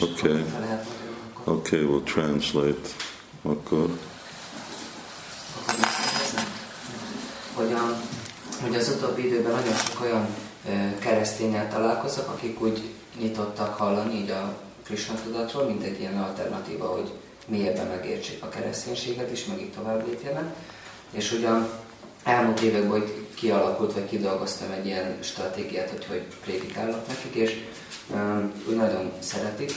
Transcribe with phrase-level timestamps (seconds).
[0.00, 0.44] Okay.
[1.44, 2.88] Okay, we'll translate.
[3.42, 3.98] Akkor.
[7.54, 8.00] Hogy, a,
[8.62, 10.26] hogy az utóbbi időben nagyon sok olyan
[10.98, 12.82] keresztényel találkozok, akik úgy
[13.18, 17.12] nyitottak hallani így a Krishna tudatról, mint egy ilyen alternatíva, hogy
[17.46, 20.54] mélyebben megértsék a kereszténységet és meg így tovább lépjenek.
[21.10, 21.81] És ugye a
[22.22, 27.60] elmúlt években hogy kialakult, vagy kidolgoztam egy ilyen stratégiát, hogy hogy prédikálok nekik, és
[28.14, 29.72] um, úgy nagyon szeretik,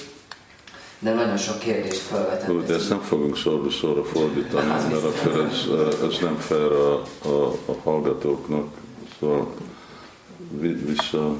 [0.99, 2.47] de nagyon sok kérdést felvetett.
[2.47, 5.65] Jó, de ezt nem fogunk szóra szóra fordítani, mert akkor ez,
[6.09, 8.67] ez nem fair a, a, a hallgatóknak.
[9.19, 9.53] Szóval
[10.49, 11.35] vi- vissza,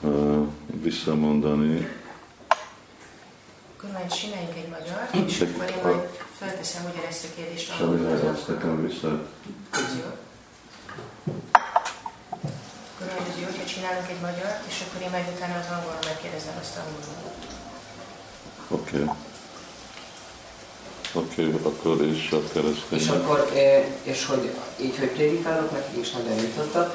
[0.00, 0.46] uh,
[0.82, 1.88] visszamondani.
[3.76, 6.11] Akkor majd csináljunk egy magyar, és akkor én majd
[6.62, 8.34] felteszem ugyanezt a kérdést Semmi angolul.
[8.36, 9.26] ezt nekem vissza.
[9.70, 10.10] Ez jó.
[13.00, 16.56] Akkor az jó, hogyha csinálunk egy magyar, és akkor én majd utána az angolul megkérdezem
[16.60, 17.32] azt angolul.
[18.68, 19.02] Oké.
[19.02, 19.16] Okay.
[21.14, 23.08] Oké, okay, akkor is a És keresztény.
[23.08, 26.94] akkor, eh, és hogy így, hogy prédikálok, nekik is nagyon nyitottak,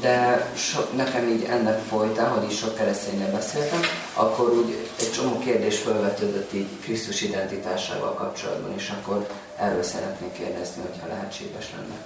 [0.00, 3.80] de so, nekem így ennek folytán, hogy is sok keresztényel beszéltem,
[4.12, 10.82] akkor úgy egy csomó kérdés felvetődött így Krisztus identitásával kapcsolatban, és akkor erről szeretnék kérdezni,
[10.90, 11.96] hogyha lehetséges lenne.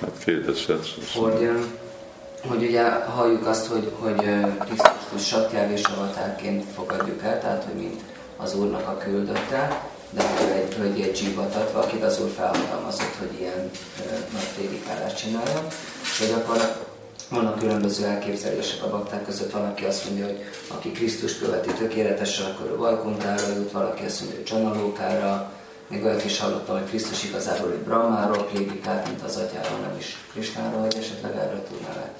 [0.00, 0.88] Hát kérdezhetsz.
[1.14, 1.54] Hogy, eh,
[2.48, 4.24] hogy ugye halljuk azt, hogy, hogy
[4.58, 8.00] Krisztus satjáv és avatárként fogadjuk el, tehát hogy mint
[8.36, 10.52] az Úrnak a küldötte, de ő
[10.84, 13.70] egy, egy zsivatat, akit az Úr felhatalmazott, hogy ilyen
[14.32, 15.66] nagy prédikálást csináljon.
[16.18, 16.84] Hogy akkor
[17.28, 22.50] vannak különböző elképzelések a bakták között, van, aki azt mondja, hogy aki Krisztus követi tökéletesen,
[22.50, 25.52] akkor ő Vajkuntára jut, valaki azt mondja, hogy Csanalókára,
[25.88, 30.16] még olyat is hallottam, hogy Krisztus igazából egy Brahmáról prédikált, mint az atyáról, nem is
[30.32, 32.14] Krisnáról, hogy esetleg erről tudnál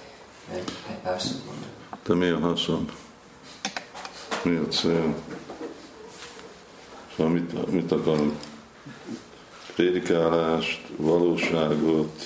[0.52, 1.72] egy, egy pár szót mondani.
[2.06, 2.90] De mi a haszon?
[4.42, 5.14] Mi a cél?
[7.16, 8.32] Szóval mit, mit akarunk?
[9.74, 12.22] Prédikálást, valóságot,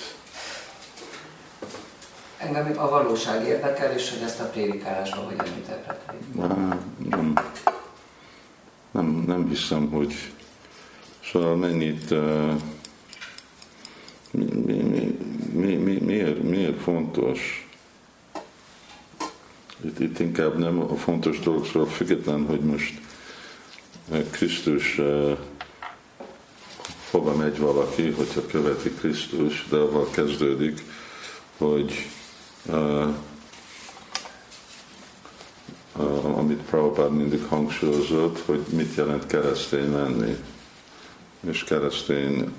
[2.41, 6.23] Engem a valóság érdekel, és hogy ezt a prédikálásban hogyan interpretáljük.
[6.39, 6.77] Á,
[7.09, 7.33] nem,
[8.91, 10.13] nem, nem hiszem, hogy
[11.31, 12.09] szóval mennyit
[14.31, 15.17] mi, mi, mi,
[15.53, 17.69] mi, mi, miért, miért fontos
[19.85, 22.93] itt, itt inkább nem a fontos dolgokról független, hogy most
[24.31, 25.37] Krisztus uh,
[27.11, 30.83] hova megy valaki, hogyha követi Krisztus, de avval kezdődik,
[31.57, 32.09] hogy
[36.35, 40.37] amit Prabhupád mindig hangsúlyozott, hogy mit jelent keresztény lenni.
[41.39, 42.53] És keresztény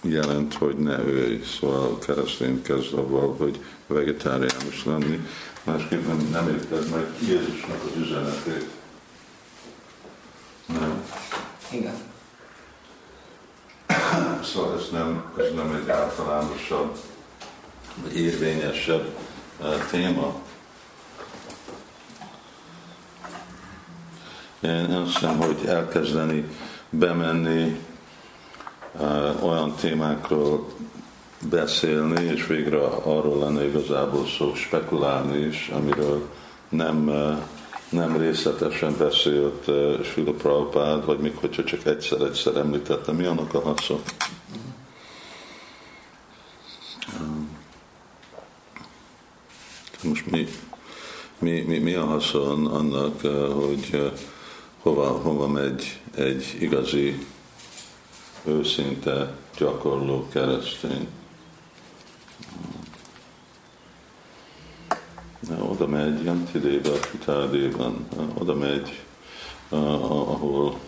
[0.00, 1.42] jelent, hogy ne ölj.
[1.42, 5.26] Szóval keresztény kezd avval, hogy vegetáriánus lenni.
[5.62, 8.68] Másképp nem, érted meg Jézusnak az üzenetét.
[10.66, 11.04] Nem.
[11.70, 11.94] Igen.
[14.42, 16.96] Szóval ez nem, ez nem egy általánosabb,
[18.14, 19.14] érvényesebb
[19.62, 20.34] eh, téma.
[24.60, 26.48] Én azt hiszem, hogy elkezdeni
[26.90, 27.80] bemenni
[28.98, 30.68] uh, olyan témákról
[31.50, 36.28] beszélni, és végre arról lenne igazából szó spekulálni is, amiről
[36.68, 37.38] nem, uh,
[37.88, 39.64] nem részletesen beszélt
[40.04, 44.00] Sula Prabhupád, vagy még hogyha csak egyszer-egyszer említette, mi annak a haszon?
[47.20, 47.57] Um,
[50.02, 50.48] Most mi,
[51.38, 54.12] mi, mi, mi a haszon annak, uh, hogy uh,
[54.82, 57.26] hova, hova megy egy igazi,
[58.44, 61.08] őszinte, gyakorló keresztény.
[65.60, 69.02] Oda megy Jantidébe, Kitádében, oda megy,
[69.68, 70.78] uh, ahol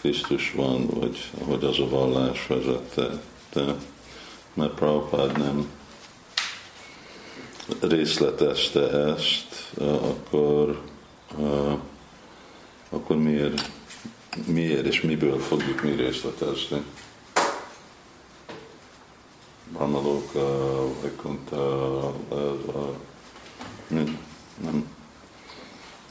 [0.00, 3.20] Krisztus van, vagy ahogy az a vallás vezette.
[3.52, 3.74] De,
[4.54, 5.68] mert Prabhupád nem
[7.80, 10.82] részletezte ezt, uh, akkor
[12.88, 13.70] akkor miért,
[14.46, 16.84] miért és miből fogjuk mi részletezni?
[19.72, 20.40] Brahmalóka,
[21.00, 22.14] Vaikuntha,
[23.88, 24.18] nem,
[24.62, 24.88] nem,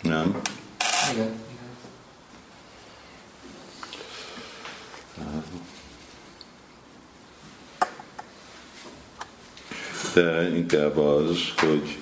[0.01, 0.41] nem.
[1.11, 1.41] Igen.
[5.13, 5.41] Igen.
[10.13, 11.97] De inkább az, hogy,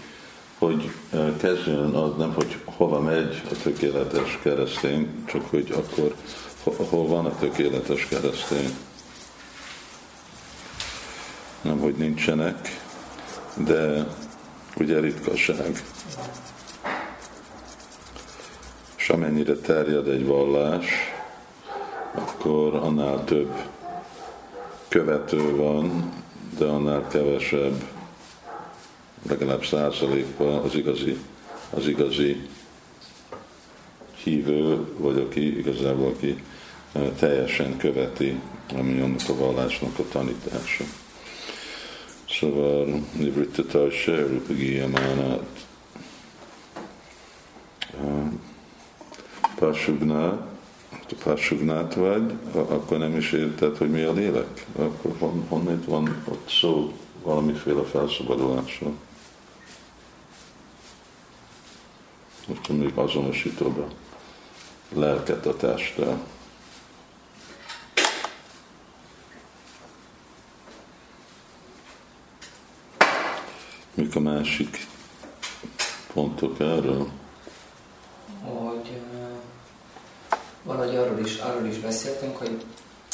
[0.57, 6.15] hogy eh, kezdjön az nem, hogy hova megy a tökéletes keresztény, csak hogy akkor
[6.63, 8.69] ho- hol van a tökéletes keresztény.
[11.61, 12.81] Nem, hogy nincsenek,
[13.65, 14.07] de
[14.77, 15.81] ugye ritkaság.
[19.11, 20.85] amennyire terjed egy vallás,
[22.11, 23.53] akkor annál több
[24.87, 26.13] követő van,
[26.57, 27.83] de annál kevesebb,
[29.29, 31.17] legalább százalékban az igazi,
[31.69, 32.47] az igazi
[34.23, 36.43] hívő, vagy aki igazából aki
[37.19, 38.39] teljesen követi,
[38.77, 40.83] ami annak a vallásnak a tanítása.
[42.29, 45.65] Szóval Nivrittatarsa Rupa Giyamánát
[49.55, 50.39] Pasugnát,
[50.89, 54.65] ha Pasugnát vagy, akkor nem is érted, hogy mi a lélek.
[54.75, 56.93] Akkor hon, honnét van ott szó
[57.23, 58.93] valamiféle felszabadulásról.
[62.47, 63.87] Most még azonosítod a
[64.99, 66.23] lelket a testtel.
[73.93, 74.87] Mik a másik
[76.13, 77.09] pontok erről?
[78.43, 79.01] Hogy
[80.63, 82.63] valahogy arról is, arról is beszéltünk, hogy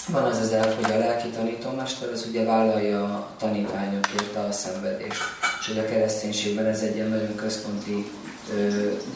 [0.07, 5.21] van az az elf, hogy a lelki tanítómester az ugye vállalja a tanítványokért a szenvedést.
[5.59, 8.11] És hogy a kereszténységben ez egy ilyen nagyon központi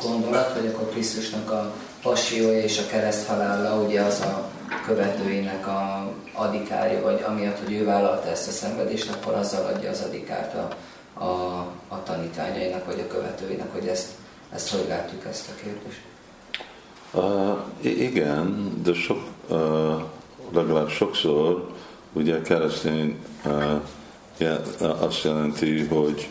[0.04, 4.50] gondolat, hogy akkor Krisztusnak a passiója és a kereszt halála ugye az a
[4.86, 10.01] követőinek a adikája, vagy amiatt, hogy ő vállalta ezt a szenvedést, akkor azzal adja az
[10.07, 10.75] adikárt a,
[11.24, 14.07] a, a tanítványainak, vagy a követőinek, hogy ezt,
[14.54, 16.01] ezt hogy látjuk ezt a kérdést.
[17.13, 17.57] Uh,
[18.01, 20.01] igen, de sok, uh,
[20.51, 21.72] legalább sokszor
[22.13, 26.30] ugye keresztény uh, azt jelenti, hogy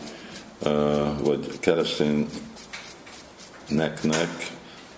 [0.65, 1.59] uh, vagy
[3.71, 4.51] keresztényneknek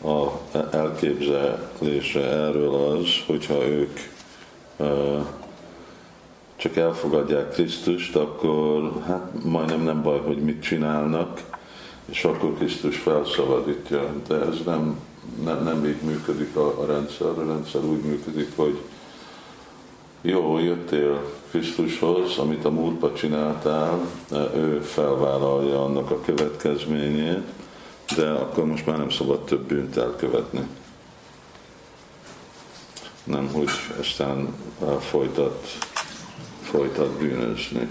[0.04, 0.28] a
[0.72, 4.00] elképzelése erről az, hogyha ők
[6.56, 11.42] csak elfogadják Krisztust, akkor hát majdnem nem baj, hogy mit csinálnak,
[12.06, 14.14] és akkor Krisztus felszabadítja.
[14.28, 15.00] De ez nem,
[15.44, 17.28] nem, nem így működik a, a rendszer.
[17.28, 18.80] A rendszer úgy működik, hogy
[20.22, 24.00] jó, jöttél Krisztushoz, amit a múltban csináltál,
[24.56, 27.48] ő felvállalja annak a következményét,
[28.16, 30.68] de akkor most már nem szabad több bűnt elkövetni.
[33.24, 33.70] Nem, hogy
[34.00, 34.56] aztán
[35.00, 35.68] folytat
[36.62, 37.90] folytat bűnözni.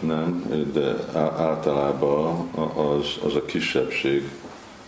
[0.00, 0.96] Nem, de
[1.36, 4.30] általában az, az a kisebbség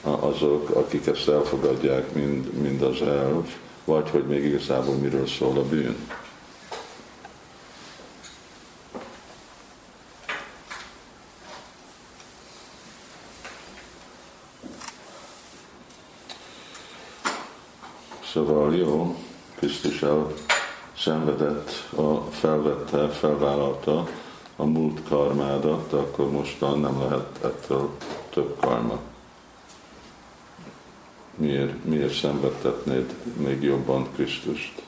[0.03, 3.47] azok, akik ezt elfogadják, mind, mind az elv,
[3.85, 5.97] vagy hogy még igazából miről szól a bűn.
[18.47, 19.17] Szóval jó,
[19.55, 20.33] Krisztus el
[20.97, 24.09] szenvedett, a, felvette, felvállalta
[24.57, 27.91] a múlt karmádat, akkor mostan nem lehet ettől
[28.31, 28.99] több karma.
[31.35, 34.83] Miért, miért szenvedtetnéd még jobban Krisztust?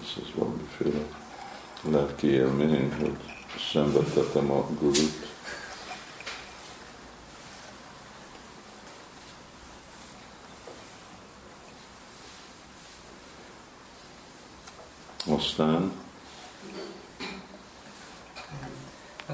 [0.00, 1.04] Ez az valamiféle
[1.90, 3.16] lelki élmény, hogy
[3.72, 5.33] szenvedtetem a gurut,
[15.26, 15.92] Aztán?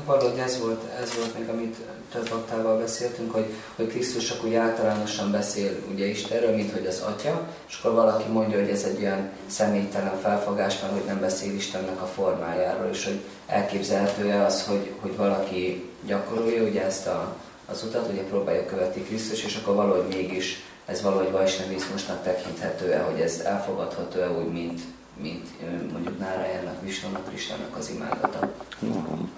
[0.05, 1.77] Valahogy ez volt, ez volt még, amit
[2.13, 7.00] több aktával beszéltünk, hogy, hogy Krisztus csak úgy általánosan beszél ugye Istenről, mint hogy az
[7.00, 11.55] Atya, és akkor valaki mondja, hogy ez egy olyan személytelen felfogás, mert hogy nem beszél
[11.55, 17.37] Istennek a formájáról, és hogy elképzelhető-e az, hogy, hogy valaki gyakorolja ugye ezt a,
[17.67, 23.21] az utat, ugye próbálja követni Krisztus, és akkor valahogy mégis ez valahogy vajsnavizmusnak tekinthető-e, hogy
[23.21, 24.81] ez elfogadható-e úgy, mint,
[25.14, 25.49] mint
[25.93, 28.52] mondjuk Nárajának, Visnónak, Kristának az imádata.
[28.79, 29.31] Nem.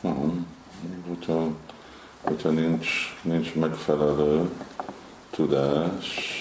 [0.00, 0.46] Nem.
[1.08, 1.48] Hogyha,
[2.20, 2.88] hogyha nincs,
[3.22, 4.50] nincs megfelelő
[5.30, 6.36] tudás,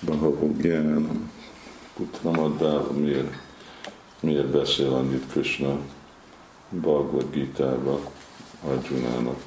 [0.00, 1.30] Bahagyan,
[1.96, 3.34] Uttamaddal, miért,
[4.20, 5.78] miért beszél annyit Krishna
[6.68, 8.00] Bhagavad Gita-ba
[8.64, 9.42] Arjunának,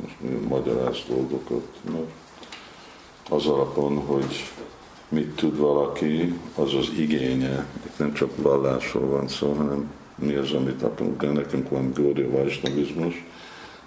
[0.00, 0.16] most
[0.48, 2.10] magyaráz dolgokat, mert
[3.30, 4.52] az alapon, hogy
[5.08, 7.66] mit tud valaki, az az igénye.
[7.86, 11.20] Itt nem csak vallásról van szó, hanem mi az, amit akarunk.
[11.20, 13.24] De nekünk van Góri Vajsnavizmus,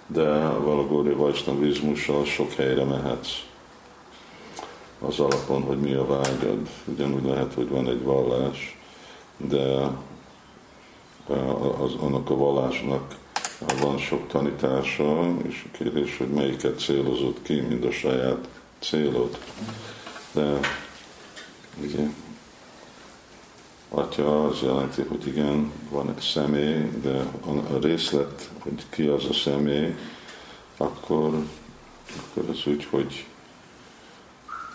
[0.06, 3.30] de vala Góri Vajsnavizmussal sok helyre mehetsz.
[5.00, 6.68] Az alapon, hogy mi a vágyad.
[6.84, 8.78] Ugyanúgy lehet, hogy van egy vallás,
[9.36, 9.90] de
[11.80, 13.14] az, annak a vallásnak
[13.80, 19.38] van sok tanítása, és a kérdés, hogy melyiket célozott ki, mind a saját célod.
[20.32, 20.58] De
[21.82, 22.08] ugye,
[23.88, 29.32] atya az jelenti, hogy igen, van egy személy, de a részlet, hogy ki az a
[29.32, 29.94] személy,
[30.76, 31.44] akkor,
[32.16, 33.26] akkor az úgy, hogy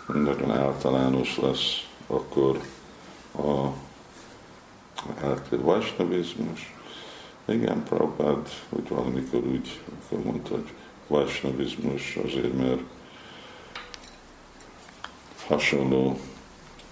[0.06, 2.60] nagyon általános lesz, akkor
[3.38, 3.72] a
[5.22, 6.74] elkezd vajsnavizmus.
[7.44, 10.72] Igen, Prabhupád, hogy valamikor úgy akkor mondta, hogy
[11.06, 12.80] vajsnavizmus azért, mert
[15.46, 16.20] hasonló,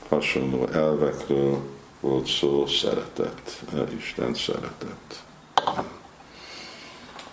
[0.08, 1.62] hasonló elvekről
[2.00, 3.62] volt szó, szeretet,
[3.96, 5.24] Isten szeretet.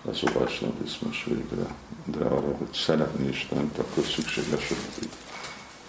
[0.09, 1.75] Ez a vajsnavizmus végre.
[2.05, 5.09] De arra, hogy szeretni Istent, akkor szükséges, hogy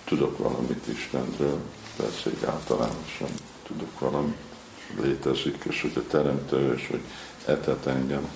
[0.05, 1.61] tudok valamit Istenről,
[1.97, 3.29] persze egy általánosan
[3.67, 4.37] tudok valamit,
[5.01, 7.03] létezik, és hogy a teremtő, és hogy
[7.47, 8.29] etet engem.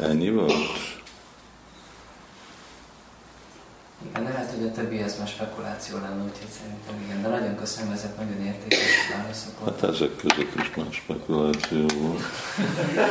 [0.00, 0.52] Ennyi volt?
[4.06, 7.92] Igen, lehet, hogy a többi az már spekuláció lenne, úgyhogy szerintem igen, de nagyon köszönöm,
[7.92, 9.52] ezek nagyon értékes válaszok.
[9.64, 12.22] Hát ezek között is már spekuláció volt.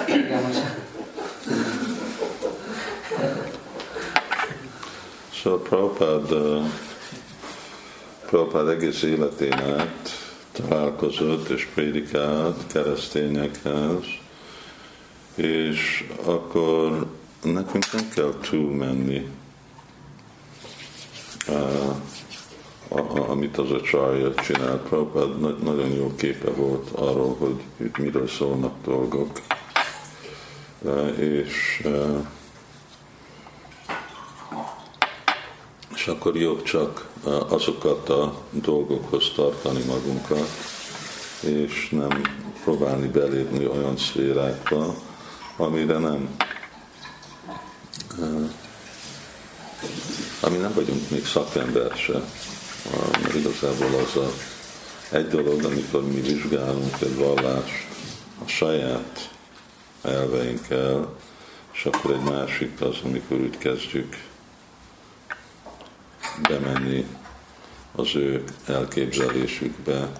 [0.08, 0.62] igen, most...
[5.44, 6.28] Szóval Prabhupád,
[8.26, 10.10] Prabhupád egész életén át
[10.52, 14.04] találkozott és prédikált keresztényekhez,
[15.36, 17.06] és akkor
[17.44, 19.28] nekünk nem kell túlmenni,
[23.28, 24.78] amit az a csarja csinál.
[24.78, 29.42] Prabhupád nagyon jó képe volt arról, hogy itt miről szólnak dolgok.
[30.82, 32.26] Uh, és uh,
[35.96, 37.10] és akkor jobb csak
[37.48, 40.48] azokat a dolgokhoz tartani magunkat,
[41.42, 42.22] és nem
[42.64, 44.96] próbálni belépni olyan szférákba,
[45.58, 46.36] amire nem
[50.48, 52.22] ami nem vagyunk még szakember se,
[53.22, 54.32] mert igazából az a
[55.12, 57.88] egy dolog, amikor mi vizsgálunk egy vallást
[58.46, 59.30] a saját
[60.02, 61.16] elveinkkel,
[61.72, 64.18] és akkor egy másik az, amikor úgy kezdjük
[66.50, 67.06] bemenni
[67.96, 70.12] az ő elképzelésükbe,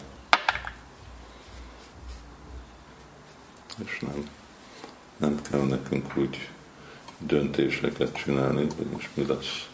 [3.86, 4.30] és nem
[5.18, 6.50] nem kell nekünk úgy
[7.20, 9.68] döntéseket csinálni, hogy most mi lesz,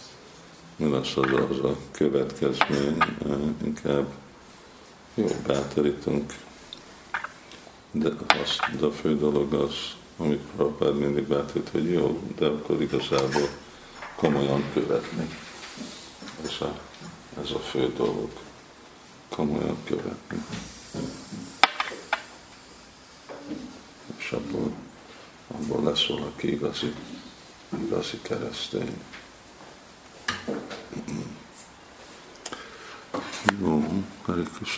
[0.75, 2.97] mi lesz az, az a következmény,
[3.63, 4.13] inkább
[5.13, 6.33] jó, bátorítunk,
[7.91, 9.75] de, az, de a fő dolog az,
[10.17, 13.47] amit Prabhupád mindig bátorít, hogy jó, de akkor igazából
[14.15, 15.27] komolyan követni.
[16.43, 16.79] Ez a,
[17.41, 18.29] ez a fő dolog.
[19.29, 20.45] Komolyan követni.
[24.17, 24.71] És abból
[25.47, 26.93] abból lesz valaki igazi,
[27.83, 29.01] igazi keresztény.
[34.27, 34.43] Jó, Hare